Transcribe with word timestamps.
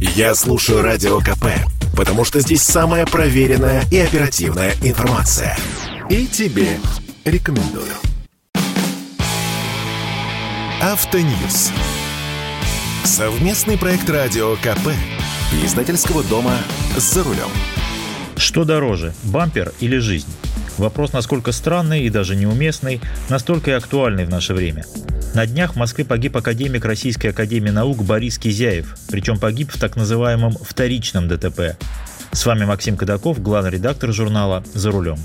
Я 0.00 0.34
слушаю 0.34 0.80
Радио 0.80 1.18
КП, 1.20 1.44
потому 1.94 2.24
что 2.24 2.40
здесь 2.40 2.62
самая 2.62 3.04
проверенная 3.04 3.84
и 3.90 3.98
оперативная 3.98 4.72
информация. 4.82 5.58
И 6.08 6.26
тебе 6.26 6.78
рекомендую. 7.26 7.92
Автоньюз. 10.80 11.70
Совместный 13.04 13.76
проект 13.76 14.08
Радио 14.08 14.56
КП. 14.56 14.88
Издательского 15.62 16.24
дома 16.24 16.56
«За 16.96 17.22
рулем». 17.22 17.50
Что 18.38 18.64
дороже, 18.64 19.12
бампер 19.24 19.74
или 19.80 19.98
жизнь? 19.98 20.28
Вопрос 20.80 21.12
насколько 21.12 21.52
странный 21.52 22.04
и 22.04 22.08
даже 22.08 22.34
неуместный, 22.34 23.02
настолько 23.28 23.70
и 23.70 23.74
актуальный 23.74 24.24
в 24.24 24.30
наше 24.30 24.54
время. 24.54 24.86
На 25.34 25.44
днях 25.44 25.74
в 25.74 25.76
Москве 25.76 26.06
погиб 26.06 26.38
академик 26.38 26.86
Российской 26.86 27.26
Академии 27.26 27.68
Наук 27.68 28.02
Борис 28.02 28.38
Кизяев, 28.38 28.96
причем 29.10 29.38
погиб 29.38 29.70
в 29.70 29.78
так 29.78 29.96
называемом 29.96 30.52
вторичном 30.52 31.28
ДТП. 31.28 31.76
С 32.32 32.46
вами 32.46 32.64
Максим 32.64 32.96
Кадаков, 32.96 33.42
главный 33.42 33.72
редактор 33.72 34.10
журнала 34.14 34.64
«За 34.72 34.90
рулем». 34.90 35.18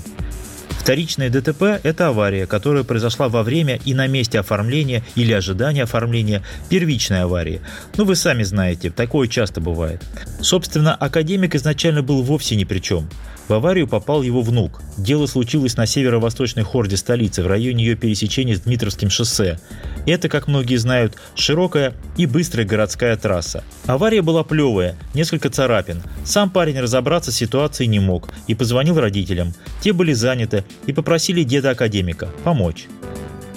Вторичное 0.86 1.30
ДТП– 1.30 1.80
это 1.82 2.06
авария, 2.06 2.46
которая 2.46 2.84
произошла 2.84 3.28
во 3.28 3.42
время 3.42 3.80
и 3.84 3.92
на 3.92 4.06
месте 4.06 4.38
оформления 4.38 5.02
или 5.16 5.32
ожидания 5.32 5.82
оформления 5.82 6.44
первичной 6.68 7.22
аварии. 7.22 7.60
Ну, 7.96 8.04
вы 8.04 8.14
сами 8.14 8.44
знаете, 8.44 8.90
такое 8.92 9.26
часто 9.26 9.60
бывает. 9.60 10.00
Собственно, 10.40 10.94
академик 10.94 11.56
изначально 11.56 12.04
был 12.04 12.22
вовсе 12.22 12.54
ни 12.54 12.62
при 12.62 12.78
чем. 12.78 13.08
В 13.48 13.54
аварию 13.54 13.88
попал 13.88 14.22
его 14.22 14.42
внук. 14.42 14.80
Дело 14.96 15.26
случилось 15.26 15.76
на 15.76 15.86
северо-восточной 15.86 16.62
хорде 16.62 16.96
столицы, 16.96 17.42
в 17.42 17.48
районе 17.48 17.84
ее 17.84 17.96
пересечения 17.96 18.54
с 18.54 18.60
Дмитровским 18.60 19.10
шоссе. 19.10 19.58
Это, 20.06 20.28
как 20.28 20.46
многие 20.46 20.76
знают, 20.76 21.16
широкая 21.34 21.94
и 22.16 22.26
быстрая 22.26 22.64
городская 22.64 23.16
трасса. 23.16 23.64
Авария 23.86 24.22
была 24.22 24.44
плевая, 24.44 24.96
несколько 25.14 25.50
царапин. 25.50 26.02
Сам 26.24 26.48
парень 26.48 26.80
разобраться 26.80 27.32
с 27.32 27.36
ситуацией 27.36 27.88
не 27.88 27.98
мог 27.98 28.28
и 28.46 28.54
позвонил 28.54 28.98
родителям. 28.98 29.52
Те 29.80 29.92
были 29.92 30.12
заняты 30.12 30.64
и 30.86 30.92
попросили 30.92 31.42
деда-академика 31.42 32.28
помочь. 32.44 32.86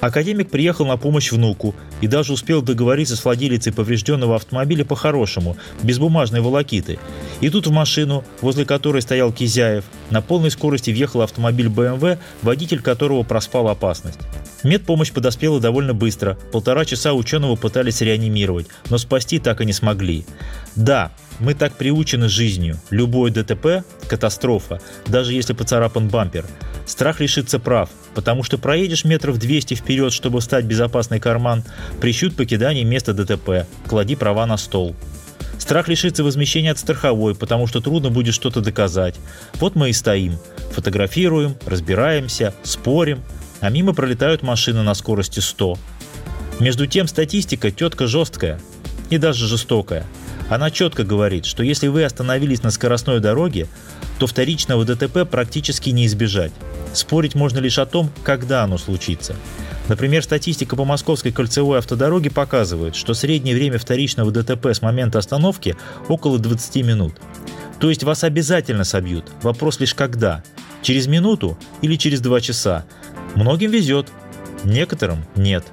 Академик 0.02 0.50
приехал 0.50 0.86
на 0.86 0.96
помощь 0.98 1.32
внуку 1.32 1.76
и 2.00 2.08
даже 2.08 2.32
успел 2.32 2.62
договориться 2.62 3.18
с 3.18 3.26
владелицей 3.26 3.74
поврежденного 3.74 4.36
автомобиля 4.36 4.86
по-хорошему, 4.86 5.58
без 5.84 6.00
бумажной 6.00 6.40
волокиты. 6.40 7.00
И 7.42 7.50
тут 7.50 7.68
в 7.68 7.72
машину, 7.72 8.24
возле 8.42 8.66
которой 8.66 9.02
стоял 9.02 9.34
Кизяев, 9.34 9.84
на 10.10 10.22
полной 10.22 10.52
скорости 10.52 10.92
въехал 10.92 11.22
автомобиль 11.22 11.70
БМВ, 11.70 12.18
водитель 12.42 12.82
которого 12.82 13.24
проспал 13.24 13.68
опасность. 13.68 14.20
Медпомощь 14.64 15.12
подоспела 15.12 15.60
довольно 15.60 15.94
быстро. 15.94 16.38
Полтора 16.52 16.86
часа 16.86 17.14
ученого 17.14 17.56
пытались 17.56 18.02
реанимировать, 18.02 18.68
но 18.90 18.98
спасти 18.98 19.40
так 19.40 19.62
и 19.62 19.66
не 19.66 19.74
смогли. 19.74 20.26
Да, 20.76 21.12
мы 21.40 21.54
так 21.54 21.74
приучены 21.74 22.28
жизнью. 22.28 22.80
Любое 22.90 23.32
ДТП– 23.32 23.84
катастрофа, 24.10 24.82
даже 25.08 25.34
если 25.34 25.54
поцарапан 25.54 26.10
бампер. 26.10 26.46
Страх 26.90 27.20
лишиться 27.20 27.60
прав, 27.60 27.92
потому 28.16 28.42
что 28.42 28.58
проедешь 28.58 29.06
метров 29.06 29.38
200 29.38 29.76
вперед, 29.76 30.12
чтобы 30.12 30.40
встать 30.40 30.66
безопасный 30.66 31.20
карман, 31.20 31.64
прищут 32.02 32.36
покидание 32.36 32.84
места 32.84 33.14
ДТП, 33.14 33.68
клади 33.88 34.16
права 34.16 34.48
на 34.48 34.58
стол. 34.58 34.96
Страх 35.60 35.88
лишиться 35.88 36.24
возмещения 36.24 36.72
от 36.72 36.80
страховой, 36.80 37.36
потому 37.36 37.68
что 37.68 37.80
трудно 37.80 38.10
будет 38.10 38.34
что-то 38.34 38.62
доказать. 38.62 39.14
Вот 39.60 39.76
мы 39.76 39.92
и 39.92 39.94
стоим. 39.94 40.40
Фотографируем, 40.72 41.56
разбираемся, 41.68 42.56
спорим, 42.64 43.22
а 43.60 43.70
мимо 43.70 43.94
пролетают 43.94 44.42
машины 44.42 44.82
на 44.82 44.96
скорости 44.96 45.42
100. 45.42 45.78
Между 46.60 46.88
тем 46.88 47.08
статистика 47.08 47.70
тетка 47.70 48.08
жесткая 48.08 48.60
и 49.12 49.20
даже 49.20 49.46
жестокая. 49.46 50.08
Она 50.50 50.72
четко 50.72 51.04
говорит, 51.04 51.46
что 51.46 51.62
если 51.62 51.88
вы 51.88 52.04
остановились 52.04 52.64
на 52.64 52.72
скоростной 52.72 53.20
дороге, 53.20 53.68
то 54.18 54.26
вторичного 54.26 54.84
ДТП 54.86 55.30
практически 55.30 55.92
не 55.92 56.08
избежать. 56.08 56.52
Спорить 56.94 57.36
можно 57.36 57.60
лишь 57.60 57.80
о 57.80 57.86
том, 57.86 58.10
когда 58.24 58.64
оно 58.64 58.78
случится. 58.78 59.36
Например, 59.88 60.24
статистика 60.24 60.76
по 60.76 60.86
Московской 60.86 61.32
кольцевой 61.32 61.80
автодороге 61.80 62.30
показывает, 62.30 62.96
что 62.96 63.14
среднее 63.14 63.56
время 63.56 63.80
вторичного 63.80 64.32
ДТП 64.32 64.68
с 64.68 64.82
момента 64.82 65.18
остановки 65.18 65.76
около 66.08 66.38
20 66.38 66.76
минут. 66.86 67.16
То 67.80 67.90
есть 67.90 68.04
вас 68.04 68.24
обязательно 68.24 68.84
собьют. 68.84 69.26
Вопрос 69.42 69.80
лишь 69.80 69.96
когда. 69.96 70.44
Через 70.82 71.08
минуту 71.08 71.58
или 71.82 71.96
через 71.96 72.22
два 72.22 72.40
часа. 72.40 72.86
Многим 73.36 73.72
везет, 73.72 74.08
некоторым 74.64 75.26
нет. 75.36 75.66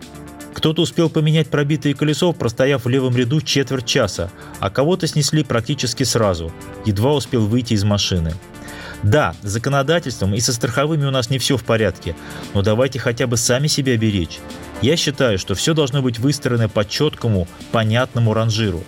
Кто-то 0.54 0.80
успел 0.80 1.10
поменять 1.10 1.48
пробитое 1.48 1.92
колесо, 1.92 2.32
простояв 2.32 2.86
в 2.86 2.88
левом 2.88 3.14
ряду 3.14 3.42
четверть 3.42 3.84
часа, 3.84 4.30
а 4.58 4.70
кого-то 4.70 5.06
снесли 5.06 5.44
практически 5.44 6.04
сразу, 6.04 6.50
едва 6.86 7.12
успел 7.12 7.44
выйти 7.44 7.74
из 7.74 7.84
машины. 7.84 8.32
Да, 9.02 9.34
с 9.42 9.48
законодательством 9.48 10.34
и 10.34 10.40
со 10.40 10.52
страховыми 10.52 11.04
у 11.04 11.10
нас 11.10 11.30
не 11.30 11.38
все 11.38 11.56
в 11.56 11.64
порядке, 11.64 12.16
но 12.54 12.62
давайте 12.62 12.98
хотя 12.98 13.26
бы 13.26 13.36
сами 13.36 13.66
себя 13.66 13.96
беречь. 13.96 14.38
Я 14.82 14.96
считаю, 14.96 15.38
что 15.38 15.54
все 15.54 15.74
должно 15.74 16.02
быть 16.02 16.18
выстроено 16.18 16.68
по 16.68 16.84
четкому, 16.84 17.46
понятному 17.72 18.34
ранжиру. 18.34 18.82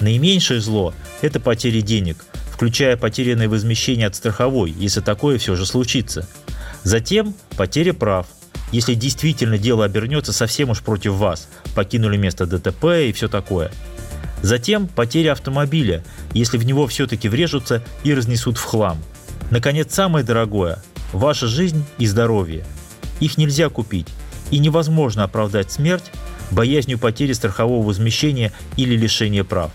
Наименьшее 0.00 0.60
зло– 0.60 0.94
это 1.22 1.40
потери 1.40 1.80
денег, 1.80 2.24
включая 2.52 2.96
потерянное 2.96 3.48
возмещение 3.48 4.06
от 4.06 4.14
страховой, 4.14 4.70
если 4.70 5.00
такое 5.00 5.38
все 5.38 5.56
же 5.56 5.66
случится. 5.66 6.28
Затем 6.84 7.34
потеря 7.56 7.94
прав, 7.94 8.26
если 8.72 8.94
действительно 8.94 9.58
дело 9.58 9.84
обернется 9.84 10.32
совсем 10.32 10.70
уж 10.70 10.82
против 10.82 11.12
вас, 11.12 11.48
покинули 11.74 12.16
место 12.16 12.46
ДТП 12.46 12.84
и 13.08 13.12
все 13.12 13.28
такое. 13.28 13.70
Затем 14.42 14.86
потеря 14.86 15.32
автомобиля, 15.32 16.04
если 16.32 16.58
в 16.58 16.64
него 16.64 16.86
все-таки 16.86 17.28
врежутся 17.28 17.82
и 18.04 18.14
разнесут 18.14 18.58
в 18.58 18.64
хлам. 18.64 18.98
Наконец, 19.50 19.94
самое 19.94 20.24
дорогое– 20.24 20.82
ваша 21.12 21.46
жизнь 21.46 21.84
и 21.98 22.06
здоровье. 22.06 22.64
Их 23.20 23.38
нельзя 23.38 23.68
купить, 23.68 24.08
и 24.50 24.58
невозможно 24.58 25.24
оправдать 25.24 25.70
смерть 25.70 26.10
боязнью 26.50 26.98
потери 26.98 27.32
страхового 27.32 27.86
возмещения 27.86 28.52
или 28.76 28.96
лишения 28.96 29.44
прав. 29.44 29.70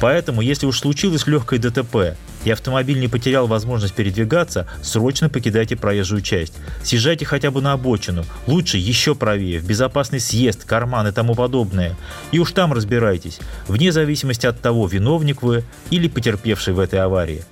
Поэтому, 0.00 0.40
если 0.40 0.66
уж 0.66 0.80
случилось 0.80 1.26
легкое 1.26 1.60
ДТП, 1.60 2.16
и 2.44 2.50
автомобиль 2.50 3.00
не 3.00 3.08
потерял 3.08 3.46
возможность 3.46 3.94
передвигаться, 3.94 4.66
срочно 4.82 5.30
покидайте 5.30 5.76
проезжую 5.76 6.20
часть. 6.20 6.52
Съезжайте 6.82 7.24
хотя 7.24 7.50
бы 7.50 7.62
на 7.62 7.72
обочину, 7.72 8.24
лучше 8.46 8.76
еще 8.76 9.14
правее, 9.14 9.60
в 9.60 9.66
безопасный 9.66 10.20
съезд, 10.20 10.64
карман 10.64 11.06
и 11.06 11.12
тому 11.12 11.34
подобное. 11.34 11.96
И 12.32 12.38
уж 12.38 12.52
там 12.52 12.72
разбирайтесь, 12.72 13.38
вне 13.66 13.92
зависимости 13.92 14.46
от 14.46 14.60
того, 14.60 14.86
виновник 14.86 15.42
вы 15.42 15.64
или 15.90 16.08
потерпевший 16.08 16.74
в 16.74 16.80
этой 16.80 17.00
аварии. 17.00 17.44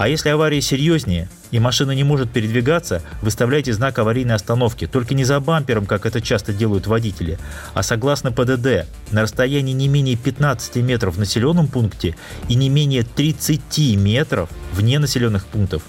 А 0.00 0.08
если 0.08 0.30
авария 0.30 0.62
серьезнее, 0.62 1.28
и 1.50 1.58
машина 1.58 1.90
не 1.90 2.04
может 2.04 2.30
передвигаться, 2.30 3.02
выставляйте 3.20 3.74
знак 3.74 3.98
аварийной 3.98 4.34
остановки, 4.34 4.86
только 4.86 5.12
не 5.12 5.24
за 5.24 5.38
бампером, 5.40 5.84
как 5.84 6.06
это 6.06 6.22
часто 6.22 6.54
делают 6.54 6.86
водители, 6.86 7.38
а 7.74 7.82
согласно 7.82 8.32
ПДД, 8.32 8.86
на 9.10 9.20
расстоянии 9.20 9.74
не 9.74 9.88
менее 9.88 10.16
15 10.16 10.76
метров 10.76 11.16
в 11.16 11.18
населенном 11.18 11.68
пункте 11.68 12.16
и 12.48 12.54
не 12.54 12.70
менее 12.70 13.02
30 13.02 13.96
метров 13.98 14.48
вне 14.72 14.98
населенных 14.98 15.44
пунктов. 15.44 15.82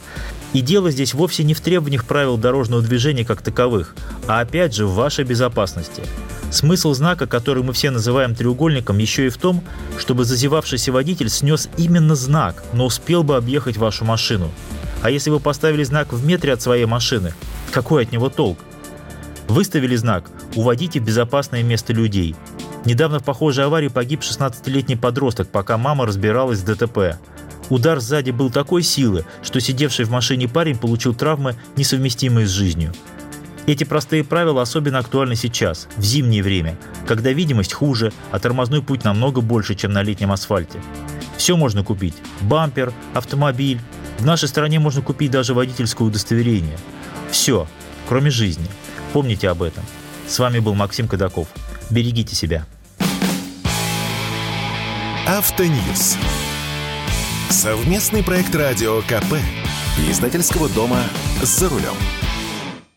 И 0.52 0.60
дело 0.60 0.92
здесь 0.92 1.14
вовсе 1.14 1.46
не 1.46 1.54
в 1.54 1.62
требованиях 1.62 2.04
правил 2.04 2.36
дорожного 2.36 2.82
движения 2.82 3.24
как 3.24 3.42
таковых, 3.42 3.96
а 4.28 4.42
опять 4.42 4.76
же 4.76 4.88
в 4.88 4.94
вашей 4.94 5.24
безопасности. 5.24 6.04
Смысл 6.52 6.94
знака, 6.94 7.28
который 7.28 7.64
мы 7.64 7.72
все 7.72 7.92
называем 7.92 8.36
треугольником, 8.36 8.98
еще 8.98 9.28
и 9.28 9.30
в 9.30 9.38
том, 9.38 9.64
чтобы 9.98 10.26
зазевавшийся 10.26 10.92
водитель 10.92 11.30
снес 11.30 11.70
именно 11.78 12.14
знак, 12.14 12.62
но 12.74 12.86
успел 12.86 13.24
бы 13.24 13.38
объехать 13.38 13.78
вашу 13.78 14.04
машину. 14.04 14.52
А 15.02 15.10
если 15.10 15.30
вы 15.30 15.40
поставили 15.40 15.84
знак 15.84 16.12
в 16.12 16.26
метре 16.26 16.52
от 16.52 16.62
своей 16.62 16.86
машины, 16.86 17.34
какой 17.72 18.04
от 18.04 18.12
него 18.12 18.30
толк? 18.30 18.60
Выставили 19.48 19.96
знак 19.96 20.30
«Уводите 20.56 21.00
в 21.00 21.06
безопасное 21.06 21.64
место 21.64 21.94
людей». 21.94 22.36
Недавно 22.84 23.20
в 23.20 23.24
похожей 23.24 23.66
аварии 23.66 23.88
погиб 23.88 24.22
16-летний 24.22 24.98
подросток, 24.98 25.50
пока 25.50 25.78
мама 25.78 26.06
разбиралась 26.06 26.60
с 26.60 26.64
ДТП. 26.64 27.18
Удар 27.70 28.02
сзади 28.02 28.32
был 28.32 28.50
такой 28.50 28.84
силы, 28.84 29.24
что 29.42 29.62
сидевший 29.62 30.04
в 30.04 30.12
машине 30.12 30.50
парень 30.50 30.78
получил 30.78 31.14
травмы, 31.14 31.56
несовместимые 31.78 32.46
с 32.46 32.50
жизнью. 32.50 32.94
Эти 33.68 33.84
простые 33.84 34.24
правила 34.24 34.62
особенно 34.62 35.00
актуальны 35.00 35.36
сейчас, 35.36 35.88
в 35.96 36.04
зимнее 36.04 36.42
время, 36.42 36.78
когда 37.08 37.32
видимость 37.32 37.74
хуже, 37.74 38.12
а 38.32 38.40
тормозной 38.40 38.82
путь 38.82 39.04
намного 39.04 39.42
больше, 39.42 39.76
чем 39.76 39.94
на 39.94 40.02
летнем 40.02 40.32
асфальте. 40.32 40.80
Все 41.38 41.56
можно 41.56 41.84
купить– 41.84 42.16
бампер, 42.42 42.94
автомобиль. 43.14 43.80
В 44.20 44.26
нашей 44.26 44.48
стране 44.48 44.80
можно 44.80 45.02
купить 45.02 45.32
даже 45.32 45.54
водительское 45.54 46.08
удостоверение. 46.08 46.78
Все, 47.30 47.68
кроме 48.08 48.30
жизни. 48.30 48.68
Помните 49.14 49.50
об 49.50 49.62
этом. 49.62 49.84
С 50.28 50.40
вами 50.40 50.60
был 50.60 50.74
Максим 50.74 51.08
Кадаков. 51.08 51.48
Берегите 51.90 52.36
себя. 52.36 52.66
Автоньюз. 55.28 56.18
Совместный 57.50 58.24
проект 58.24 58.56
радио 58.56 59.02
КП. 59.02 59.36
Издательского 60.10 60.70
дома 60.70 61.00
«За 61.42 61.70
рулем». 61.70 61.96